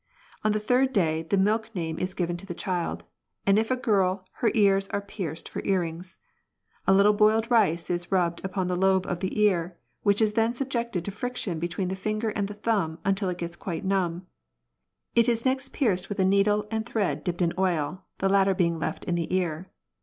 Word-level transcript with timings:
On 0.43 0.51
the 0.51 0.59
third 0.59 0.93
day 0.93 1.21
the 1.21 1.37
milk 1.37 1.69
name 1.75 1.99
is 1.99 2.15
given 2.15 2.35
to 2.37 2.45
the 2.47 2.55
child, 2.55 3.03
and 3.45 3.59
if 3.59 3.69
a 3.69 3.75
girl 3.75 4.25
her 4.37 4.49
ears 4.55 4.87
are 4.87 4.99
pierced 4.99 5.47
for 5.47 5.61
earrings. 5.63 6.17
A 6.87 6.91
little 6.91 7.13
boiled 7.13 7.51
rice 7.51 7.87
is 7.87 8.11
rubbed 8.11 8.43
upon 8.43 8.65
the 8.65 8.75
lobe 8.75 9.05
of 9.05 9.19
the 9.19 9.39
ear, 9.39 9.77
which 10.01 10.19
is 10.19 10.33
then 10.33 10.55
subjected 10.55 11.05
to 11.05 11.11
friction 11.11 11.59
between 11.59 11.89
the 11.89 11.95
finger 11.95 12.29
and 12.29 12.49
thumb 12.49 12.97
until 13.05 13.29
it 13.29 13.37
gets 13.37 13.55
quite 13.55 13.85
numb: 13.85 14.25
it 15.13 15.29
is 15.29 15.45
next 15.45 15.69
pierced 15.71 16.09
with 16.09 16.17
a 16.17 16.25
needle 16.25 16.65
and 16.71 16.87
thread 16.87 17.23
dipped 17.23 17.43
in 17.43 17.53
oil, 17.59 18.01
the 18.17 18.27
latter 18.27 18.55
being 18.55 18.79
left 18.79 19.05
in 19.05 19.13
the 19.13 19.31
ear. 19.31 19.69